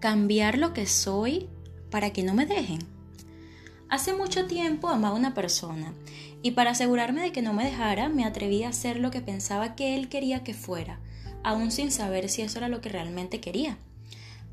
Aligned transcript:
cambiar 0.00 0.56
lo 0.58 0.72
que 0.72 0.86
soy 0.86 1.48
para 1.90 2.10
que 2.10 2.22
no 2.22 2.34
me 2.34 2.46
dejen. 2.46 2.80
Hace 3.90 4.14
mucho 4.14 4.46
tiempo 4.46 4.88
amaba 4.88 5.14
a 5.14 5.18
una 5.18 5.34
persona 5.34 5.92
y 6.42 6.52
para 6.52 6.70
asegurarme 6.70 7.22
de 7.22 7.32
que 7.32 7.42
no 7.42 7.52
me 7.52 7.64
dejara 7.64 8.08
me 8.08 8.24
atreví 8.24 8.62
a 8.62 8.70
hacer 8.70 8.98
lo 8.98 9.10
que 9.10 9.20
pensaba 9.20 9.76
que 9.76 9.96
él 9.96 10.08
quería 10.08 10.42
que 10.42 10.54
fuera, 10.54 11.00
aún 11.42 11.70
sin 11.70 11.90
saber 11.90 12.28
si 12.28 12.42
eso 12.42 12.58
era 12.58 12.68
lo 12.68 12.80
que 12.80 12.88
realmente 12.88 13.40
quería. 13.40 13.78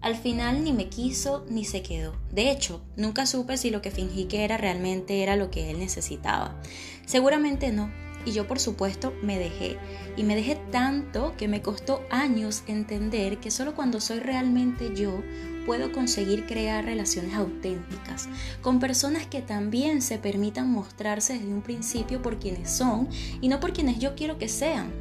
Al 0.01 0.15
final 0.15 0.63
ni 0.63 0.73
me 0.73 0.89
quiso 0.89 1.45
ni 1.49 1.65
se 1.65 1.81
quedó. 1.81 2.13
De 2.31 2.51
hecho, 2.51 2.81
nunca 2.97 3.25
supe 3.25 3.57
si 3.57 3.69
lo 3.69 3.81
que 3.81 3.89
fingí 3.89 4.25
que 4.25 4.43
era 4.43 4.57
realmente 4.57 5.23
era 5.23 5.35
lo 5.35 5.49
que 5.49 5.71
él 5.71 5.79
necesitaba. 5.79 6.61
Seguramente 7.05 7.71
no. 7.71 7.91
Y 8.27 8.33
yo 8.33 8.45
por 8.45 8.59
supuesto 8.59 9.13
me 9.23 9.39
dejé. 9.39 9.77
Y 10.17 10.23
me 10.23 10.35
dejé 10.35 10.57
tanto 10.69 11.33
que 11.37 11.47
me 11.47 11.61
costó 11.61 12.01
años 12.09 12.63
entender 12.67 13.37
que 13.37 13.51
solo 13.51 13.73
cuando 13.73 14.01
soy 14.01 14.19
realmente 14.19 14.91
yo 14.93 15.23
puedo 15.65 15.93
conseguir 15.93 16.45
crear 16.45 16.83
relaciones 16.83 17.35
auténticas 17.35 18.27
con 18.61 18.81
personas 18.81 19.27
que 19.27 19.41
también 19.41 20.01
se 20.01 20.17
permitan 20.17 20.69
mostrarse 20.69 21.33
desde 21.33 21.53
un 21.53 21.61
principio 21.61 22.21
por 22.21 22.37
quienes 22.37 22.69
son 22.69 23.07
y 23.39 23.47
no 23.47 23.61
por 23.61 23.71
quienes 23.71 23.97
yo 23.99 24.13
quiero 24.13 24.37
que 24.37 24.49
sean. 24.49 24.91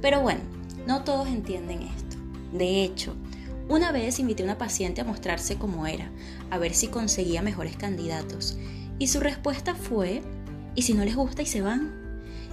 Pero 0.00 0.20
bueno, 0.20 0.42
no 0.86 1.02
todos 1.02 1.26
entienden 1.26 1.82
esto. 1.82 2.16
De 2.52 2.84
hecho, 2.84 3.16
una 3.68 3.90
vez 3.90 4.20
invité 4.20 4.44
a 4.44 4.46
una 4.46 4.58
paciente 4.58 5.00
a 5.00 5.04
mostrarse 5.04 5.56
como 5.56 5.88
era, 5.88 6.12
a 6.50 6.58
ver 6.58 6.74
si 6.74 6.86
conseguía 6.86 7.42
mejores 7.42 7.76
candidatos. 7.76 8.56
Y 9.00 9.08
su 9.08 9.18
respuesta 9.18 9.74
fue, 9.74 10.22
¿y 10.76 10.82
si 10.82 10.94
no 10.94 11.04
les 11.04 11.16
gusta 11.16 11.42
y 11.42 11.46
se 11.46 11.60
van? 11.60 12.07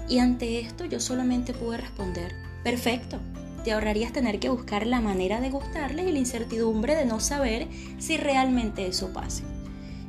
Y 0.08 0.20
ante 0.20 0.60
esto 0.60 0.86
yo 0.86 1.00
solamente 1.00 1.54
pude 1.54 1.78
responder, 1.78 2.34
perfecto, 2.64 3.20
te 3.64 3.72
ahorrarías 3.72 4.14
tener 4.14 4.40
que 4.40 4.50
buscar 4.50 4.86
la 4.86 5.02
manera 5.02 5.42
de 5.42 5.50
gustarles 5.50 6.08
y 6.08 6.12
la 6.12 6.20
incertidumbre 6.20 6.96
de 6.96 7.06
no 7.06 7.20
saber 7.20 7.68
si 7.98 8.16
realmente 8.16 8.86
eso 8.86 9.12
pase. 9.12 9.44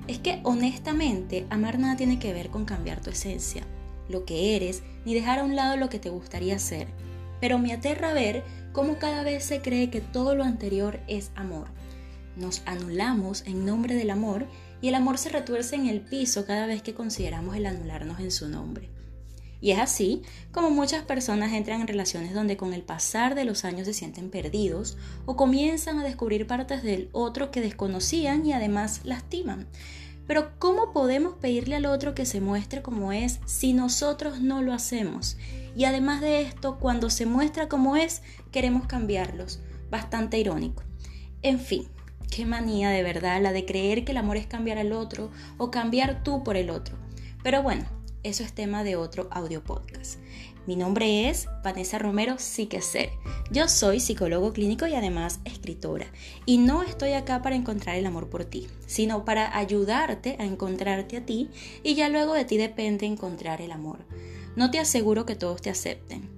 Es 0.06 0.18
que 0.18 0.40
honestamente 0.44 1.46
amar 1.48 1.78
nada 1.78 1.96
tiene 1.96 2.18
que 2.18 2.34
ver 2.34 2.50
con 2.50 2.66
cambiar 2.66 3.00
tu 3.00 3.08
esencia, 3.08 3.62
lo 4.10 4.26
que 4.26 4.54
eres, 4.56 4.82
ni 5.06 5.14
dejar 5.14 5.38
a 5.38 5.44
un 5.44 5.56
lado 5.56 5.78
lo 5.78 5.88
que 5.88 5.98
te 5.98 6.10
gustaría 6.10 6.58
ser. 6.58 6.88
Pero 7.40 7.58
me 7.58 7.72
aterra 7.72 8.12
ver 8.12 8.44
cómo 8.72 8.98
cada 8.98 9.22
vez 9.22 9.42
se 9.44 9.62
cree 9.62 9.88
que 9.88 10.02
todo 10.02 10.34
lo 10.34 10.44
anterior 10.44 11.00
es 11.08 11.30
amor. 11.34 11.68
Nos 12.36 12.60
anulamos 12.66 13.42
en 13.46 13.64
nombre 13.64 13.94
del 13.94 14.10
amor 14.10 14.46
y 14.82 14.88
el 14.88 14.94
amor 14.94 15.16
se 15.16 15.30
retuerce 15.30 15.76
en 15.76 15.86
el 15.86 16.02
piso 16.02 16.44
cada 16.44 16.66
vez 16.66 16.82
que 16.82 16.92
consideramos 16.92 17.56
el 17.56 17.64
anularnos 17.64 18.20
en 18.20 18.30
su 18.30 18.48
nombre. 18.48 18.90
Y 19.60 19.70
es 19.70 19.78
así 19.78 20.22
como 20.52 20.70
muchas 20.70 21.04
personas 21.04 21.52
entran 21.52 21.80
en 21.80 21.88
relaciones 21.88 22.34
donde 22.34 22.56
con 22.56 22.72
el 22.72 22.82
pasar 22.82 23.34
de 23.34 23.44
los 23.44 23.64
años 23.64 23.86
se 23.86 23.94
sienten 23.94 24.30
perdidos 24.30 24.96
o 25.24 25.36
comienzan 25.36 25.98
a 25.98 26.04
descubrir 26.04 26.46
partes 26.46 26.82
del 26.82 27.08
otro 27.12 27.50
que 27.50 27.60
desconocían 27.60 28.44
y 28.44 28.52
además 28.52 29.00
lastiman. 29.04 29.66
Pero 30.26 30.58
¿cómo 30.58 30.92
podemos 30.92 31.34
pedirle 31.34 31.76
al 31.76 31.86
otro 31.86 32.14
que 32.14 32.26
se 32.26 32.40
muestre 32.40 32.82
como 32.82 33.12
es 33.12 33.38
si 33.46 33.72
nosotros 33.72 34.40
no 34.40 34.60
lo 34.60 34.72
hacemos? 34.72 35.36
Y 35.76 35.84
además 35.84 36.20
de 36.20 36.40
esto, 36.40 36.78
cuando 36.78 37.10
se 37.10 37.26
muestra 37.26 37.68
como 37.68 37.96
es, 37.96 38.22
queremos 38.50 38.86
cambiarlos. 38.86 39.60
Bastante 39.90 40.38
irónico. 40.38 40.82
En 41.42 41.60
fin, 41.60 41.86
qué 42.30 42.44
manía 42.44 42.90
de 42.90 43.04
verdad 43.04 43.40
la 43.40 43.52
de 43.52 43.64
creer 43.66 44.04
que 44.04 44.12
el 44.12 44.18
amor 44.18 44.36
es 44.36 44.46
cambiar 44.46 44.78
al 44.78 44.92
otro 44.92 45.30
o 45.58 45.70
cambiar 45.70 46.24
tú 46.24 46.42
por 46.42 46.56
el 46.56 46.70
otro. 46.70 46.96
Pero 47.44 47.62
bueno, 47.62 47.84
eso 48.26 48.42
es 48.42 48.52
tema 48.52 48.82
de 48.82 48.96
otro 48.96 49.28
audio 49.30 49.62
podcast. 49.62 50.18
Mi 50.66 50.74
nombre 50.74 51.28
es 51.28 51.46
Vanessa 51.62 51.96
Romero 51.96 52.38
Ser. 52.38 53.10
Yo 53.52 53.68
soy 53.68 54.00
psicólogo 54.00 54.52
clínico 54.52 54.88
y 54.88 54.94
además 54.94 55.38
escritora. 55.44 56.06
Y 56.44 56.58
no 56.58 56.82
estoy 56.82 57.12
acá 57.12 57.40
para 57.40 57.54
encontrar 57.54 57.94
el 57.94 58.04
amor 58.04 58.28
por 58.28 58.44
ti, 58.44 58.66
sino 58.84 59.24
para 59.24 59.56
ayudarte 59.56 60.34
a 60.40 60.44
encontrarte 60.44 61.18
a 61.18 61.24
ti 61.24 61.50
y 61.84 61.94
ya 61.94 62.08
luego 62.08 62.34
de 62.34 62.44
ti 62.44 62.56
depende 62.56 63.06
encontrar 63.06 63.60
el 63.60 63.70
amor. 63.70 64.00
No 64.56 64.72
te 64.72 64.80
aseguro 64.80 65.24
que 65.24 65.36
todos 65.36 65.62
te 65.62 65.70
acepten, 65.70 66.28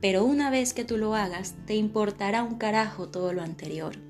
pero 0.00 0.24
una 0.24 0.50
vez 0.50 0.74
que 0.74 0.84
tú 0.84 0.96
lo 0.96 1.14
hagas, 1.14 1.54
te 1.64 1.76
importará 1.76 2.42
un 2.42 2.56
carajo 2.56 3.08
todo 3.08 3.32
lo 3.32 3.42
anterior. 3.42 4.05